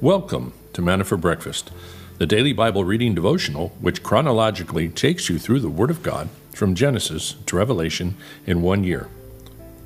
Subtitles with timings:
[0.00, 1.72] Welcome to Manna for Breakfast,
[2.18, 6.76] the daily Bible reading devotional which chronologically takes you through the Word of God from
[6.76, 8.14] Genesis to Revelation
[8.46, 9.08] in one year.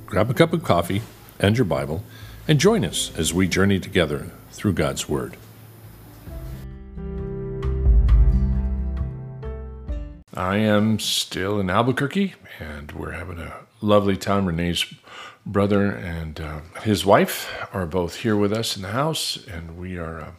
[0.05, 1.01] Grab a cup of coffee
[1.39, 2.03] and your Bible
[2.47, 5.35] and join us as we journey together through God's Word.
[10.31, 14.45] I am still in Albuquerque and we're having a lovely time.
[14.45, 14.85] Renee's
[15.45, 19.97] brother and uh, his wife are both here with us in the house, and we
[19.97, 20.19] are.
[20.21, 20.31] Uh,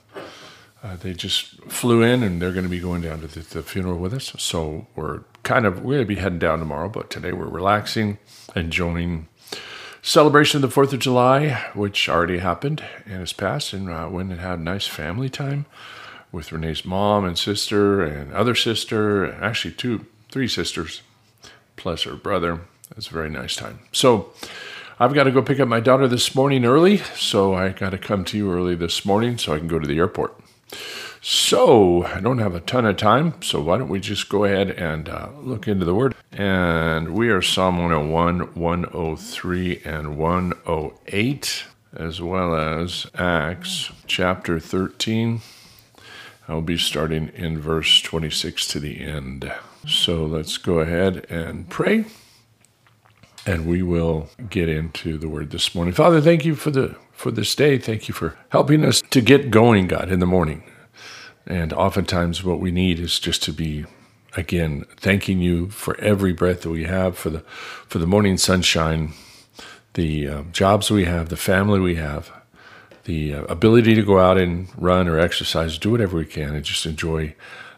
[0.82, 3.62] uh, they just flew in, and they're going to be going down to the, the
[3.62, 4.34] funeral with us.
[4.38, 8.18] So we're kind of we're going to be heading down tomorrow, but today we're relaxing,
[8.54, 9.28] enjoying
[10.02, 14.30] celebration of the Fourth of July, which already happened and has passed, and uh, went
[14.30, 15.64] and had a nice family time
[16.30, 21.00] with Renee's mom and sister and other sister, and actually two, three sisters,
[21.77, 22.60] plus her brother.
[22.94, 23.78] It's a very nice time.
[23.91, 24.34] So
[25.04, 27.98] I've got to go pick up my daughter this morning early, so I got to
[27.98, 30.34] come to you early this morning so I can go to the airport.
[31.20, 34.70] So I don't have a ton of time, so why don't we just go ahead
[34.70, 36.14] and uh, look into the Word?
[36.32, 45.42] And we are Psalm 101, 103, and 108, as well as Acts chapter 13.
[46.48, 49.52] I'll be starting in verse 26 to the end.
[49.86, 52.06] So let's go ahead and pray
[53.47, 55.95] and we will get into the word this morning.
[55.95, 57.78] Father, thank you for the for this day.
[57.78, 60.64] Thank you for helping us to get going, God, in the morning.
[61.47, 63.84] And oftentimes what we need is just to be
[64.37, 67.41] again thanking you for every breath that we have for the
[67.87, 69.12] for the morning sunshine,
[69.95, 72.33] the uh, jobs we have, the family we have,
[73.05, 76.65] the uh, ability to go out and run or exercise, do whatever we can and
[76.65, 77.34] just enjoy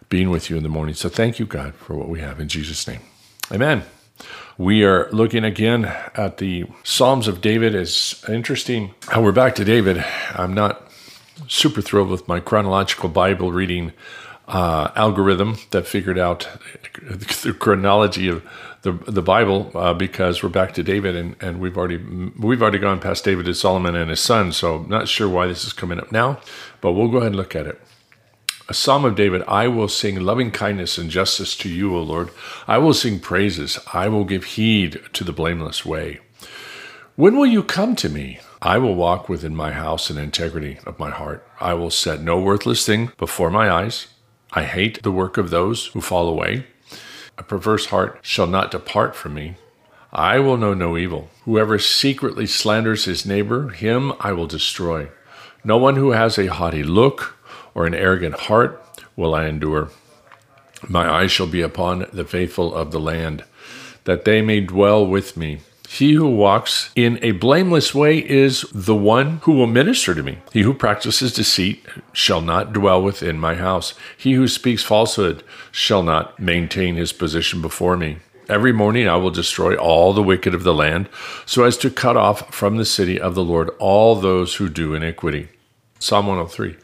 [0.09, 0.95] being with you in the morning.
[0.95, 3.01] So thank you, God, for what we have in Jesus name.
[3.53, 3.83] Amen.
[4.59, 7.75] We are looking again at the Psalms of David.
[7.75, 10.03] It's interesting how we're back to David.
[10.35, 10.91] I'm not
[11.49, 13.93] super thrilled with my chronological Bible reading
[14.49, 16.49] uh, algorithm that figured out
[17.03, 18.43] the chronology of
[18.83, 21.99] the the Bible uh, because we're back to David and, and we've already
[22.39, 24.53] we've already gone past David to Solomon and his son.
[24.53, 26.41] So I'm not sure why this is coming up now,
[26.81, 27.81] but we'll go ahead and look at it.
[28.69, 32.31] A psalm of David I will sing loving kindness and justice to you, O Lord.
[32.67, 33.79] I will sing praises.
[33.93, 36.19] I will give heed to the blameless way.
[37.15, 38.41] When will you come to me?
[38.61, 41.47] I will walk within my house in integrity of my heart.
[41.61, 44.09] I will set no worthless thing before my eyes.
[44.53, 46.67] I hate the work of those who fall away.
[47.39, 49.55] A perverse heart shall not depart from me.
[50.13, 51.31] I will know no evil.
[51.45, 55.11] Whoever secretly slanders his neighbor, him I will destroy.
[55.63, 57.36] No one who has a haughty look
[57.77, 58.83] or an arrogant heart
[59.17, 59.91] will I endure.
[60.89, 63.45] My eyes shall be upon the faithful of the land,
[64.05, 65.61] that they may dwell with me.
[65.89, 70.39] He who walks in a blameless way is the one who will minister to me.
[70.53, 73.95] He who practices deceit shall not dwell within my house.
[74.17, 78.19] He who speaks falsehood shall not maintain his position before me.
[78.49, 81.09] Every morning I will destroy all the wicked of the land,
[81.45, 84.95] so as to cut off from the city of the Lord all those who do
[84.95, 85.49] iniquity.
[85.99, 86.77] Psalm 103.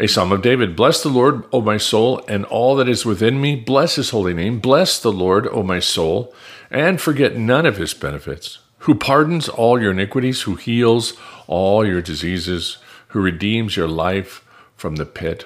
[0.00, 0.76] A psalm of David.
[0.76, 3.54] Bless the Lord, O my soul, and all that is within me.
[3.54, 4.58] Bless his holy name.
[4.58, 6.34] Bless the Lord, O my soul,
[6.70, 8.60] and forget none of his benefits.
[8.78, 12.78] Who pardons all your iniquities, who heals all your diseases,
[13.08, 14.42] who redeems your life
[14.74, 15.44] from the pit,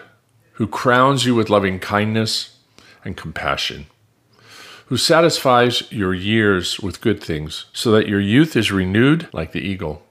[0.53, 2.57] who crowns you with loving kindness
[3.05, 3.87] and compassion,
[4.87, 9.67] who satisfies your years with good things, so that your youth is renewed like the
[9.67, 10.04] eagle.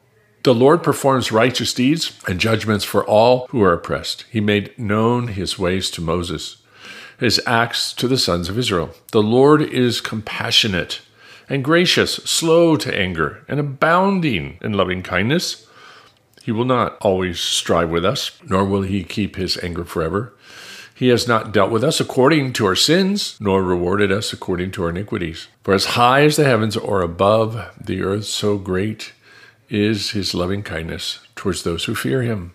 [0.44, 4.26] The Lord performs righteous deeds and judgments for all who are oppressed.
[4.30, 6.58] He made known his ways to Moses,
[7.18, 8.94] his acts to the sons of Israel.
[9.14, 11.00] The Lord is compassionate
[11.48, 15.66] and gracious, slow to anger, and abounding in loving kindness.
[16.42, 20.34] He will not always strive with us, nor will he keep his anger forever.
[20.94, 24.84] He has not dealt with us according to our sins, nor rewarded us according to
[24.84, 25.48] our iniquities.
[25.64, 29.14] For as high as the heavens are above the earth, so great
[29.74, 32.54] is his loving kindness towards those who fear him.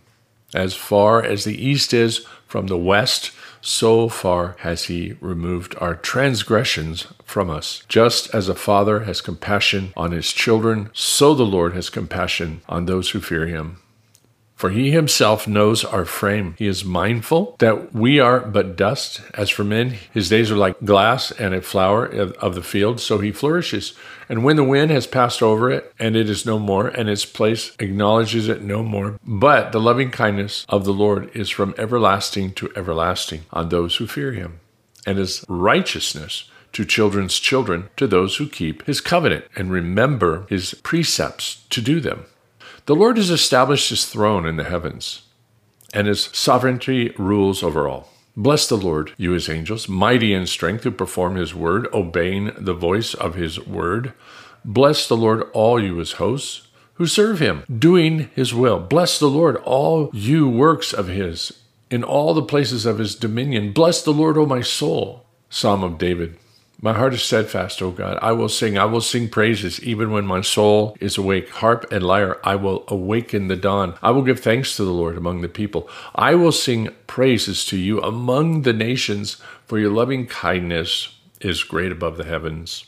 [0.54, 5.94] As far as the east is from the west, so far has he removed our
[5.94, 7.82] transgressions from us.
[7.88, 12.86] Just as a father has compassion on his children, so the Lord has compassion on
[12.86, 13.80] those who fear him.
[14.58, 16.56] For he himself knows our frame.
[16.58, 19.20] He is mindful that we are but dust.
[19.34, 23.18] As for men, his days are like glass and a flower of the field, so
[23.18, 23.94] he flourishes.
[24.28, 27.24] And when the wind has passed over it, and it is no more, and its
[27.24, 29.20] place acknowledges it no more.
[29.24, 34.08] But the loving kindness of the Lord is from everlasting to everlasting on those who
[34.08, 34.58] fear him,
[35.06, 40.74] and his righteousness to children's children, to those who keep his covenant and remember his
[40.74, 42.26] precepts to do them.
[42.88, 45.20] The Lord has established his throne in the heavens.
[45.92, 48.08] and his sovereignty rules over all.
[48.34, 52.72] Bless the Lord, you his angels, mighty in strength, who perform his word, obeying the
[52.72, 54.14] voice of his word.
[54.64, 58.78] Bless the Lord, all you his hosts, who serve him, doing his will.
[58.80, 61.60] Bless the Lord, all you works of his,
[61.90, 63.72] in all the places of his dominion.
[63.74, 65.26] Bless the Lord, O my soul.
[65.50, 66.38] Psalm of David.
[66.80, 68.20] My heart is steadfast, O God.
[68.22, 71.48] I will sing, I will sing praises, even when my soul is awake.
[71.48, 73.98] Harp and lyre, I will awaken the dawn.
[74.00, 75.90] I will give thanks to the Lord among the people.
[76.14, 81.90] I will sing praises to you among the nations, for your loving kindness is great
[81.90, 82.84] above the heavens,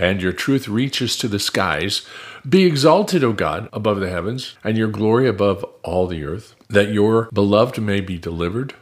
[0.00, 2.04] and your truth reaches to the skies.
[2.48, 6.92] Be exalted, O God, above the heavens, and your glory above all the earth, that
[6.92, 8.74] your beloved may be delivered.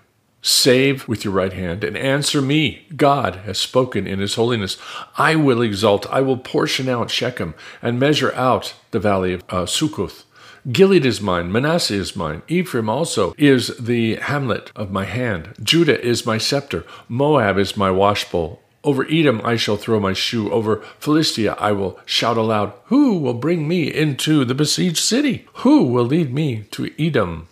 [0.49, 2.87] Save with your right hand and answer me.
[2.95, 4.77] God has spoken in his holiness.
[5.19, 6.07] I will exalt.
[6.07, 10.23] I will portion out Shechem and measure out the valley of uh, Sukkoth.
[10.71, 15.53] Gilead is mine, Manasseh is mine, Ephraim also is the hamlet of my hand.
[15.61, 18.61] Judah is my scepter, Moab is my washbowl.
[18.85, 22.73] Over Edom I shall throw my shoe, over Philistia I will shout aloud.
[22.85, 25.49] Who will bring me into the besieged city?
[25.55, 27.49] Who will lead me to Edom?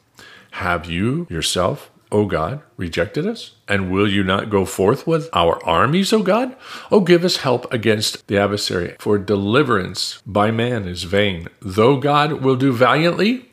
[0.53, 3.57] Have you yourself O God, rejected us?
[3.67, 6.55] And will you not go forth with our armies, O God?
[6.93, 11.49] O give us help against the adversary, for deliverance by man is vain.
[11.61, 13.47] Though God will do valiantly,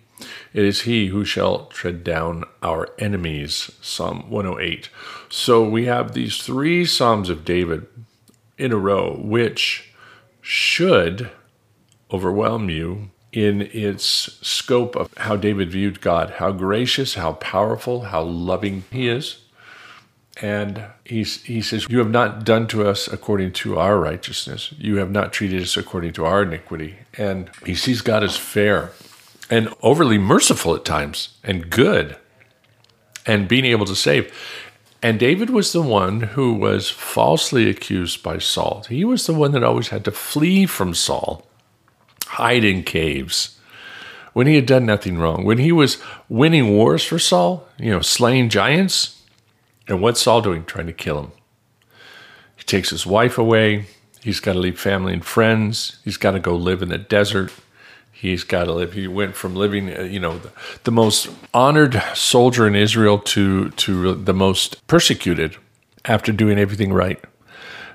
[0.54, 3.72] it is he who shall tread down our enemies.
[3.82, 4.92] Psalm 108.
[5.28, 7.88] So we have these three Psalms of David
[8.60, 9.92] in a row, which
[10.40, 11.32] should
[12.12, 14.06] overwhelm you in its
[14.46, 19.38] scope of how David viewed God, how gracious, how powerful, how loving he is.
[20.42, 24.74] And he, he says, You have not done to us according to our righteousness.
[24.78, 26.98] You have not treated us according to our iniquity.
[27.18, 28.92] And he sees God as fair
[29.50, 32.18] and overly merciful at times and good
[33.26, 34.34] and being able to save.
[35.04, 38.86] And David was the one who was falsely accused by Saul.
[38.88, 41.46] He was the one that always had to flee from Saul
[42.32, 43.58] hide in caves
[44.34, 45.98] when he had done nothing wrong, when he was
[46.30, 49.22] winning wars for Saul, you know, slaying giants.
[49.88, 50.64] And what's Saul doing?
[50.64, 51.32] Trying to kill him.
[52.56, 53.88] He takes his wife away.
[54.22, 56.00] He's got to leave family and friends.
[56.06, 57.52] He's got to go live in the desert.
[58.12, 58.94] He's got to live.
[58.94, 60.52] He went from living, uh, you know, the,
[60.84, 65.58] the most honored soldier in Israel to to the most persecuted
[66.06, 67.20] after doing everything right.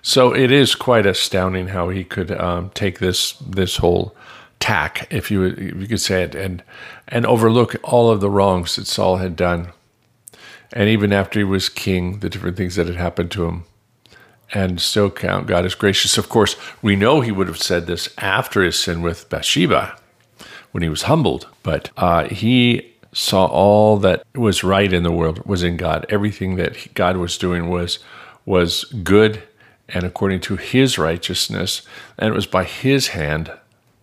[0.06, 4.14] So it is quite astounding how he could um, take this this whole
[4.60, 6.62] tack, if you if you could say it, and
[7.08, 9.72] and overlook all of the wrongs that Saul had done,
[10.72, 13.64] and even after he was king, the different things that had happened to him,
[14.54, 16.16] and still count God as gracious.
[16.16, 19.98] Of course, we know he would have said this after his sin with Bathsheba,
[20.70, 25.44] when he was humbled, but uh, he saw all that was right in the world
[25.44, 26.06] was in God.
[26.08, 27.98] Everything that God was doing was
[28.44, 29.42] was good
[29.88, 31.82] and according to his righteousness,
[32.18, 33.52] and it was by his hand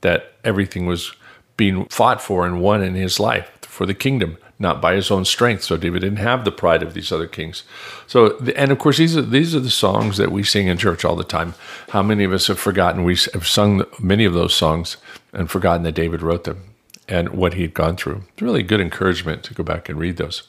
[0.01, 1.13] that everything was
[1.57, 5.25] being fought for and won in his life for the kingdom, not by his own
[5.25, 5.63] strength.
[5.63, 7.63] So David didn't have the pride of these other kings.
[8.07, 11.03] So, and of course, these are these are the songs that we sing in church
[11.03, 11.55] all the time.
[11.89, 13.03] How many of us have forgotten?
[13.03, 14.97] We have sung many of those songs
[15.31, 16.63] and forgotten that David wrote them
[17.07, 18.23] and what he had gone through.
[18.33, 20.43] It's really good encouragement to go back and read those.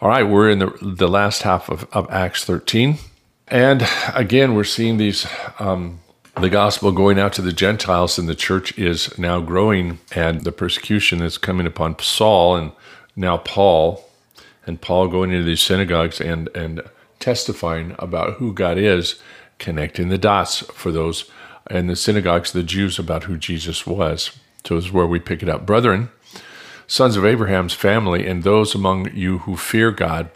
[0.00, 2.98] All right, we're in the the last half of, of Acts 13.
[3.48, 5.26] And again, we're seeing these
[5.58, 6.00] um,
[6.40, 10.52] the gospel going out to the Gentiles, and the church is now growing, and the
[10.52, 12.72] persecution is coming upon Saul and
[13.14, 14.04] now Paul,
[14.66, 16.82] and Paul going into these synagogues and and
[17.20, 19.20] testifying about who God is,
[19.58, 21.30] connecting the dots for those
[21.70, 24.32] in the synagogues, the Jews about who Jesus was.
[24.64, 26.10] So this is where we pick it up, brethren,
[26.86, 30.30] sons of Abraham's family, and those among you who fear God.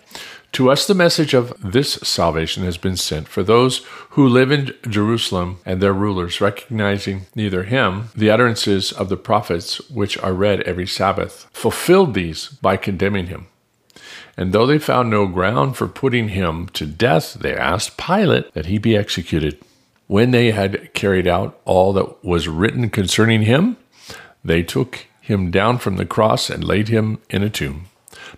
[0.52, 3.78] To us, the message of this salvation has been sent for those
[4.10, 9.78] who live in Jerusalem and their rulers, recognizing neither him, the utterances of the prophets,
[9.90, 13.46] which are read every Sabbath, fulfilled these by condemning him.
[14.36, 18.66] And though they found no ground for putting him to death, they asked Pilate that
[18.66, 19.58] he be executed.
[20.08, 23.76] When they had carried out all that was written concerning him,
[24.44, 27.86] they took him down from the cross and laid him in a tomb.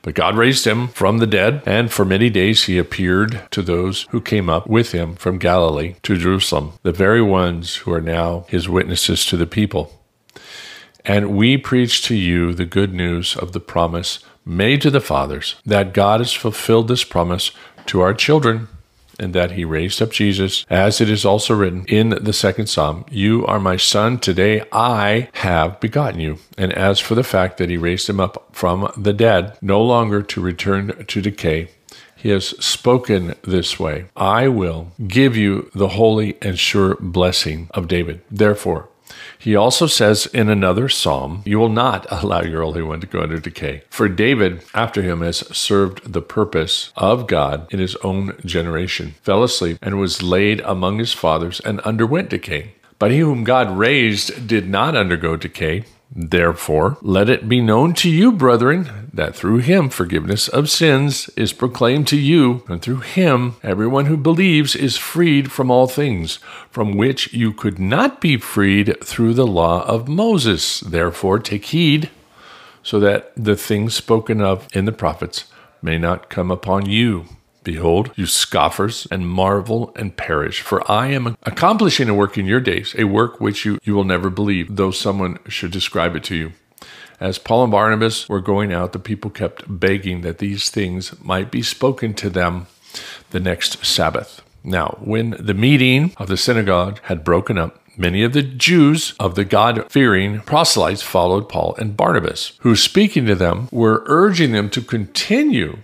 [0.01, 4.03] But God raised him from the dead, and for many days he appeared to those
[4.11, 8.47] who came up with him from Galilee to Jerusalem, the very ones who are now
[8.49, 10.01] his witnesses to the people.
[11.05, 15.57] And we preach to you the good news of the promise made to the fathers,
[15.67, 17.51] that God has fulfilled this promise
[17.87, 18.69] to our children,
[19.19, 23.05] and that he raised up Jesus, as it is also written in the second psalm
[23.11, 26.39] You are my son, today I have begotten you.
[26.57, 30.23] And as for the fact that he raised him up from the dead, no longer
[30.23, 31.69] to return to decay,
[32.23, 37.89] he has spoken this way I will give you the holy and sure blessing of
[37.89, 38.21] David.
[38.31, 38.89] Therefore,
[39.43, 43.23] he also says in another psalm, You will not allow your Holy One to go
[43.23, 43.83] under decay.
[43.91, 49.43] For David, after him, has served the purpose of God in his own generation, fell
[49.43, 52.75] asleep, and was laid among his fathers, and underwent decay.
[53.01, 55.87] But he whom God raised did not undergo decay.
[56.15, 61.55] Therefore, let it be known to you, brethren, that through him forgiveness of sins is
[61.55, 66.39] proclaimed to you, and through him everyone who believes is freed from all things,
[66.71, 70.81] from which you could not be freed through the law of Moses.
[70.81, 72.11] Therefore, take heed,
[72.83, 75.47] so that the things spoken of in the prophets
[75.81, 77.25] may not come upon you.
[77.65, 80.61] Behold, you scoffers, and marvel and perish.
[80.61, 84.05] For I am accomplishing a work in your days, a work which you, you will
[84.05, 86.53] never believe, though someone should describe it to you.
[87.21, 91.53] As Paul and Barnabas were going out, the people kept begging that these things might
[91.53, 92.67] be spoken to them
[93.31, 94.43] the next Sabbath.
[94.65, 99.35] Now, when the meeting of the synagogue had broken up, Many of the Jews of
[99.35, 104.71] the God fearing proselytes followed Paul and Barnabas, who, speaking to them, were urging them
[104.71, 105.79] to continue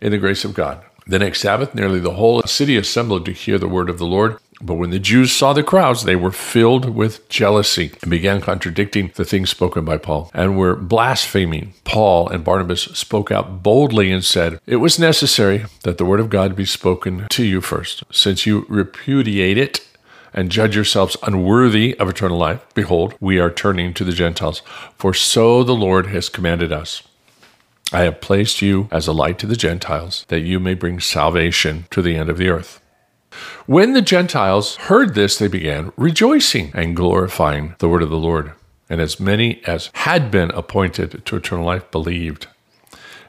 [0.00, 0.82] in the grace of God.
[1.10, 4.36] The next Sabbath, nearly the whole city assembled to hear the word of the Lord.
[4.62, 9.10] But when the Jews saw the crowds, they were filled with jealousy and began contradicting
[9.16, 11.72] the things spoken by Paul and were blaspheming.
[11.82, 16.30] Paul and Barnabas spoke out boldly and said, It was necessary that the word of
[16.30, 18.04] God be spoken to you first.
[18.12, 19.84] Since you repudiate it
[20.32, 24.62] and judge yourselves unworthy of eternal life, behold, we are turning to the Gentiles.
[24.96, 27.02] For so the Lord has commanded us.
[27.92, 31.86] I have placed you as a light to the Gentiles, that you may bring salvation
[31.90, 32.80] to the end of the earth.
[33.66, 38.52] When the Gentiles heard this, they began rejoicing and glorifying the word of the Lord.
[38.88, 42.46] And as many as had been appointed to eternal life believed.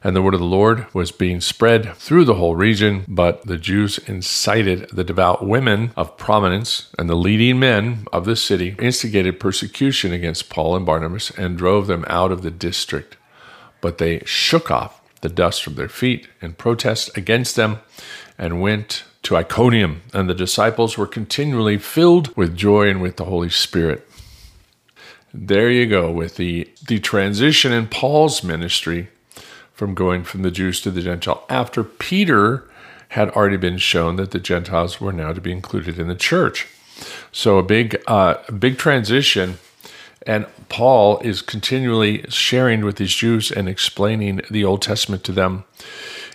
[0.03, 3.57] And the word of the Lord was being spread through the whole region, but the
[3.57, 9.39] Jews incited the devout women of prominence and the leading men of the city, instigated
[9.39, 13.17] persecution against Paul and Barnabas, and drove them out of the district
[13.81, 17.79] but they shook off the dust from their feet in protest against them
[18.37, 23.25] and went to Iconium, and the disciples were continually filled with joy and with the
[23.25, 24.07] Holy Spirit.
[25.33, 29.09] There you go with the, the transition in Paul's ministry
[29.73, 32.67] from going from the Jews to the Gentile after Peter
[33.09, 36.67] had already been shown that the Gentiles were now to be included in the church.
[37.31, 39.59] So a big, uh, big transition
[40.27, 45.63] and Paul is continually sharing with these Jews and explaining the Old Testament to them.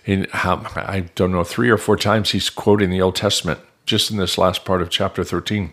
[0.05, 4.11] In how, I don't know, three or four times he's quoting the Old Testament just
[4.11, 5.73] in this last part of chapter 13.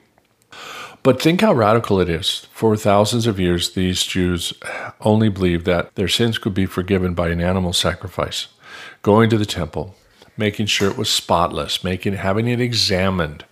[1.04, 2.48] But think how radical it is.
[2.52, 4.54] For thousands of years, these Jews
[5.02, 8.48] only believed that their sins could be forgiven by an animal sacrifice,
[9.02, 9.96] going to the temple,
[10.38, 13.44] making sure it was spotless, making having it examined,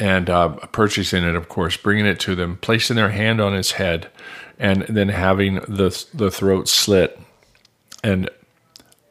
[0.00, 3.72] and uh, purchasing it, of course, bringing it to them, placing their hand on its
[3.72, 4.08] head,
[4.58, 7.18] and then having the the throat slit,
[8.02, 8.30] and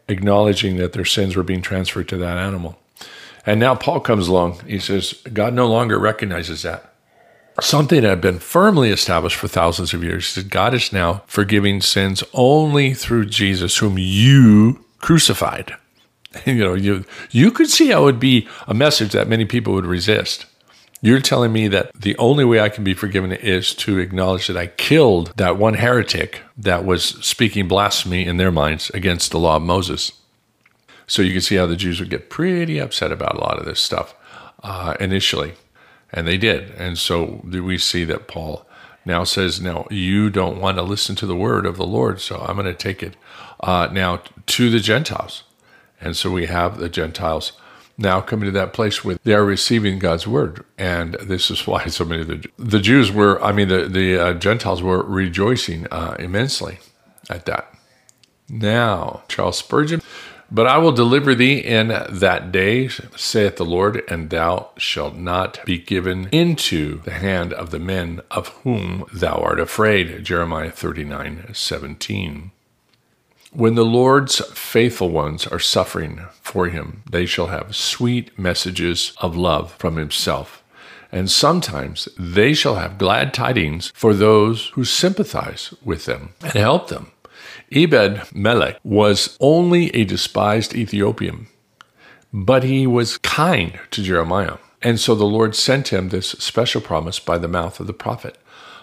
[0.08, 2.77] acknowledging that their sins were being transferred to that animal.
[3.46, 4.60] And now Paul comes along.
[4.68, 6.92] He says God no longer recognizes that.
[7.62, 10.27] Something that had been firmly established for thousands of years.
[10.27, 15.75] He said God is now forgiving sins only through Jesus, whom you crucified.
[16.46, 19.74] you know, you you could see how it would be a message that many people
[19.74, 20.46] would resist.
[21.05, 24.57] You're telling me that the only way I can be forgiven is to acknowledge that
[24.57, 29.57] I killed that one heretic that was speaking blasphemy in their minds against the law
[29.57, 30.13] of Moses.
[31.05, 33.65] So you can see how the Jews would get pretty upset about a lot of
[33.65, 34.15] this stuff
[34.63, 35.53] uh, initially.
[36.12, 36.71] And they did.
[36.71, 38.65] And so we see that Paul
[39.05, 42.39] now says, Now you don't want to listen to the word of the Lord, so
[42.39, 43.15] I'm going to take it
[43.59, 45.43] uh, now to the Gentiles.
[46.01, 47.51] And so we have the Gentiles
[47.98, 50.66] now coming to that place where they are receiving God's word.
[50.78, 54.18] And this is why so many of the, the Jews were, I mean, the, the
[54.18, 56.80] uh, Gentiles were rejoicing uh, immensely
[57.30, 57.74] at that.
[58.50, 60.02] Now, Charles Spurgeon,
[60.52, 65.66] but I will deliver thee in that day, saith the Lord, and thou shalt not
[65.66, 70.24] be given into the hand of the men of whom thou art afraid.
[70.24, 72.52] Jeremiah 39 17.
[73.55, 79.38] When the Lord's faithful ones are suffering for him, they shall have sweet messages of
[79.38, 80.62] love from himself.
[81.09, 86.89] And sometimes they shall have glad tidings for those who sympathize with them and help
[86.89, 87.13] them.
[87.71, 91.47] Ebed Melech was only a despised Ethiopian,
[92.33, 94.57] but he was kind to Jeremiah.
[94.81, 98.38] And so the Lord sent him this special promise by the mouth of the prophet.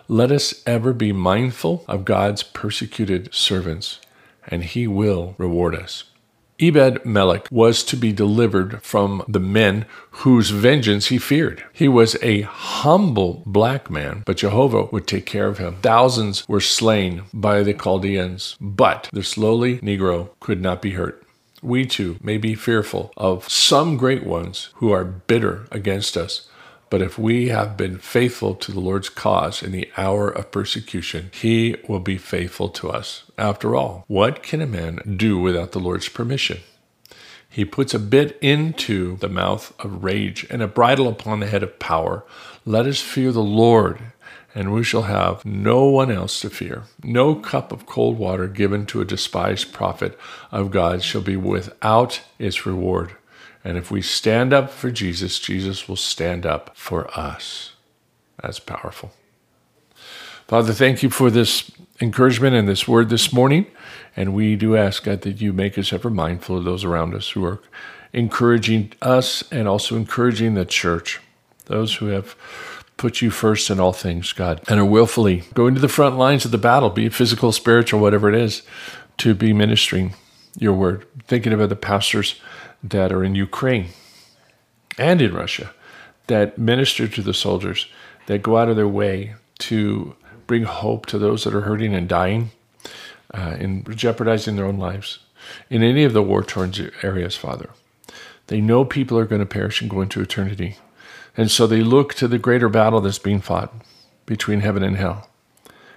[0.09, 4.01] Let us ever be mindful of God's persecuted servants,
[4.47, 6.05] and he will reward us.
[6.61, 11.65] Ebed Melech was to be delivered from the men whose vengeance he feared.
[11.73, 15.79] He was a humble black man, but Jehovah would take care of him.
[15.83, 21.25] Thousands were slain by the Chaldeans, but this lowly Negro could not be hurt.
[21.63, 26.49] We too may be fearful of some great ones who are bitter against us,
[26.91, 31.31] but if we have been faithful to the Lord's cause in the hour of persecution,
[31.33, 33.25] he will be faithful to us.
[33.43, 36.61] After all, what can a man do without the Lord's permission?
[37.51, 41.65] He puts a bit into the mouth of rage and a bridle upon the head
[41.65, 42.23] of power.
[42.65, 43.99] Let us fear the Lord,
[44.55, 46.85] and we shall have no one else to fear.
[47.03, 50.17] No cup of cold water given to a despised prophet
[50.53, 53.17] of God shall be without its reward.
[53.65, 57.73] And if we stand up for Jesus, Jesus will stand up for us.
[58.41, 59.11] That's powerful.
[60.53, 63.65] Father, thank you for this encouragement and this word this morning.
[64.15, 67.31] And we do ask, God, that you make us ever mindful of those around us
[67.31, 67.63] who are
[68.13, 71.23] encouraging us and also encouraging the church,
[71.65, 72.37] those who have
[72.99, 76.45] put you first in all things, God, and are willfully going to the front lines
[76.45, 78.61] of the battle, be it physical, spiritual, whatever it is,
[79.17, 80.13] to be ministering
[80.59, 81.07] your word.
[81.27, 82.39] Thinking about the pastors
[82.85, 83.87] that are in Ukraine
[84.99, 85.73] and in Russia
[86.27, 87.87] that minister to the soldiers,
[88.27, 90.15] that go out of their way to
[90.47, 92.51] bring hope to those that are hurting and dying,
[93.35, 95.21] uh, and jeopardizing their own lives
[95.71, 96.73] in any of the war torn
[97.03, 97.71] areas, Father.
[98.49, 100.77] They know people are going to perish and go into eternity.
[101.37, 103.73] And so they look to the greater battle that's being fought
[104.27, 105.29] between heaven and hell.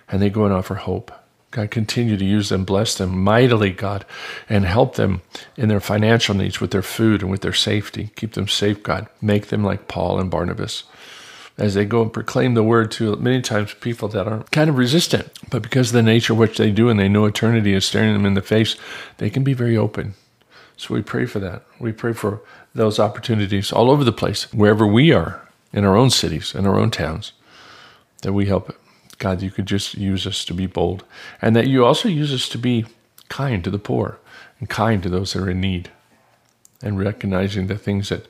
[0.07, 1.11] And they go and offer hope.
[1.51, 4.05] God, continue to use them, bless them mightily, God,
[4.49, 5.21] and help them
[5.55, 8.11] in their financial needs with their food and with their safety.
[8.15, 9.07] Keep them safe, God.
[9.21, 10.83] Make them like Paul and Barnabas
[11.57, 14.77] as they go and proclaim the word to many times people that are kind of
[14.77, 15.29] resistant.
[15.49, 18.13] But because of the nature of what they do and they know eternity is staring
[18.13, 18.75] them in the face,
[19.17, 20.15] they can be very open.
[20.77, 21.63] So we pray for that.
[21.79, 22.41] We pray for
[22.73, 26.77] those opportunities all over the place, wherever we are, in our own cities, in our
[26.77, 27.31] own towns,
[28.21, 28.75] that we help
[29.17, 31.05] God, you could just use us to be bold,
[31.41, 32.85] and that you also use us to be
[33.29, 34.19] kind to the poor
[34.59, 35.89] and kind to those that are in need,
[36.81, 38.27] and recognizing the things that,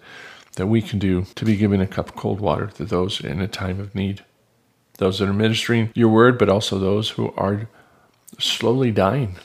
[0.55, 3.41] that we can do to be giving a cup of cold water to those in
[3.41, 4.23] a time of need,
[4.97, 7.67] those that are ministering your word, but also those who are
[8.39, 9.37] slowly dying,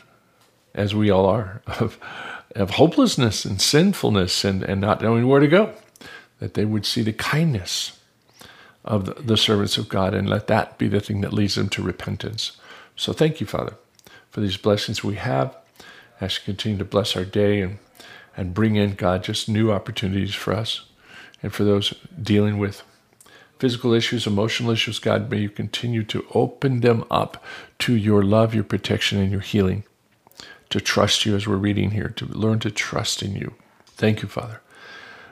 [0.75, 1.99] as we all are, of,
[2.55, 5.75] of hopelessness and sinfulness and, and not knowing where to go,
[6.39, 7.99] that they would see the kindness
[8.85, 11.83] of the, servants of God and let that be the thing that leads them to
[11.83, 12.53] repentance.
[12.97, 13.75] So thank you, Father,
[14.31, 15.55] for these blessings we have.
[16.21, 17.79] As you continue to bless our day and,
[18.37, 20.87] and bring in, God, just new opportunities for us
[21.43, 22.83] and for those dealing with
[23.59, 27.45] physical issues, emotional issues, God, may you continue to open them up
[27.81, 29.85] to your love, your protection, and your healing.
[30.71, 33.55] To trust you as we're reading here, to learn to trust in you.
[33.87, 34.61] Thank you, Father.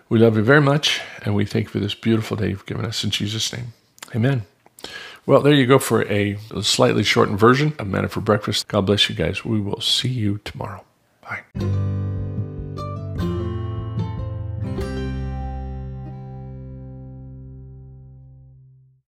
[0.08, 2.84] We love you very much, and we thank you for this beautiful day you've given
[2.84, 3.72] us in Jesus' name.
[4.16, 4.42] Amen.
[5.26, 8.66] Well, there you go for a slightly shortened version of Manna for Breakfast.
[8.68, 9.44] God bless you guys.
[9.44, 10.84] We will see you tomorrow.
[11.22, 11.44] Bye.